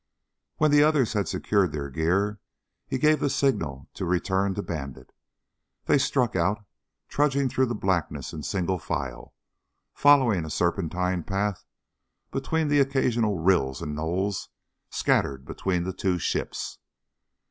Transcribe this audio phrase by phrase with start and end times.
[0.57, 2.39] When the others had secured their gear,
[2.87, 5.11] he gave the signal to return to Bandit.
[5.85, 6.65] They struck out,
[7.07, 9.35] trudging through the blackness in single file,
[9.93, 11.63] following a serpentine path
[12.31, 14.49] between the occasional rills and knolls
[14.89, 16.79] scattered between the two ships.